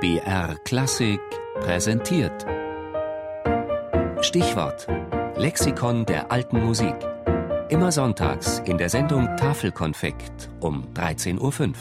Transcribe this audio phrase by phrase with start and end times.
[0.00, 1.18] BR Klassik
[1.58, 2.46] präsentiert.
[4.20, 4.86] Stichwort:
[5.36, 6.94] Lexikon der alten Musik.
[7.68, 11.74] Immer sonntags in der Sendung Tafelkonfekt um 13.05 Uhr.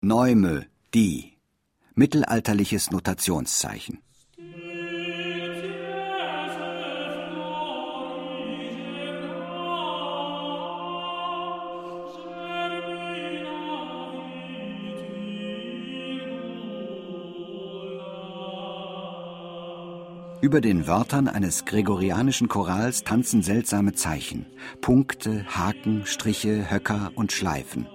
[0.00, 1.38] Neume, die.
[1.94, 4.02] Mittelalterliches Notationszeichen.
[20.40, 24.46] Über den Wörtern eines gregorianischen Chorals tanzen seltsame Zeichen,
[24.80, 27.86] Punkte, Haken, Striche, Höcker und Schleifen.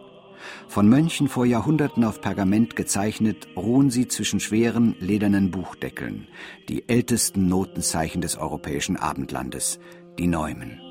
[0.68, 6.28] Von Mönchen vor Jahrhunderten auf Pergament gezeichnet, ruhen sie zwischen schweren, ledernen Buchdeckeln,
[6.70, 9.80] die ältesten Notenzeichen des europäischen Abendlandes,
[10.20, 10.85] die Neumen.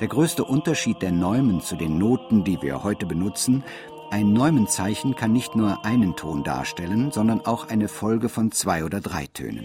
[0.00, 3.64] Der größte Unterschied der Neumen zu den Noten, die wir heute benutzen,
[4.10, 9.00] ein Neumenzeichen kann nicht nur einen Ton darstellen, sondern auch eine Folge von zwei oder
[9.00, 9.64] drei Tönen.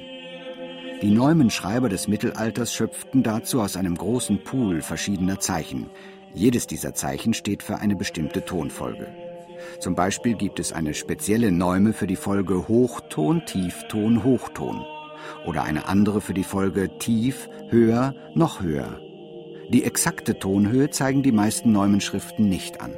[1.02, 5.90] Die Neumenschreiber des Mittelalters schöpften dazu aus einem großen Pool verschiedener Zeichen.
[6.34, 9.14] Jedes dieser Zeichen steht für eine bestimmte Tonfolge.
[9.82, 14.82] Zum Beispiel gibt es eine spezielle Neume für die Folge Hochton, Tiefton, Hochton
[15.46, 19.02] oder eine andere für die Folge Tief, Höher, noch höher
[19.72, 22.92] die exakte Tonhöhe zeigen die meisten Neumenschriften nicht an.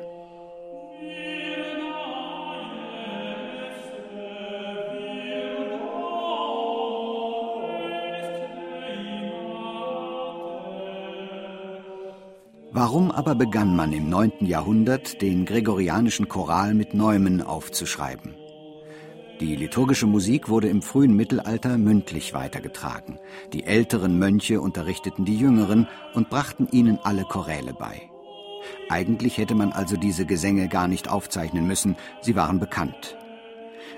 [12.76, 14.48] Warum aber begann man im 9.
[14.48, 18.34] Jahrhundert, den gregorianischen Choral mit Neumen aufzuschreiben?
[19.40, 23.20] Die liturgische Musik wurde im frühen Mittelalter mündlich weitergetragen.
[23.52, 28.10] Die älteren Mönche unterrichteten die jüngeren und brachten ihnen alle Choräle bei.
[28.90, 33.18] Eigentlich hätte man also diese Gesänge gar nicht aufzeichnen müssen, sie waren bekannt.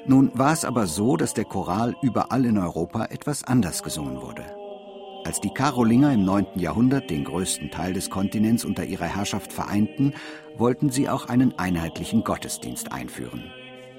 [0.07, 4.45] Nun war es aber so, dass der Choral überall in Europa etwas anders gesungen wurde.
[5.25, 6.45] Als die Karolinger im 9.
[6.55, 10.13] Jahrhundert den größten Teil des Kontinents unter ihrer Herrschaft vereinten,
[10.55, 13.51] wollten sie auch einen einheitlichen Gottesdienst einführen.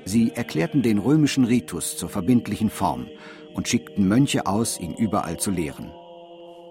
[0.08, 3.08] Sie erklärten den römischen Ritus zur verbindlichen Form
[3.54, 5.90] und schickten Mönche aus, ihn überall zu lehren.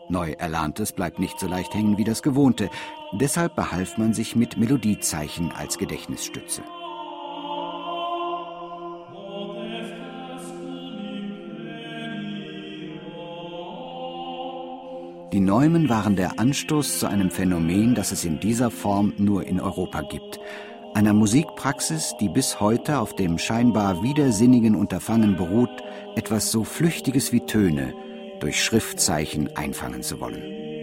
[0.07, 2.69] Neu Erlerntes bleibt nicht so leicht hängen wie das Gewohnte,
[3.12, 6.63] deshalb behalf man sich mit Melodiezeichen als Gedächtnisstütze.
[15.34, 19.59] Die Neumen waren der Anstoß zu einem Phänomen, das es in dieser Form nur in
[19.59, 20.40] Europa gibt
[20.96, 25.84] einer Musikpraxis, die bis heute auf dem scheinbar widersinnigen Unterfangen beruht,
[26.16, 27.94] etwas so Flüchtiges wie Töne
[28.40, 30.75] durch Schriftzeichen einfangen zu wollen.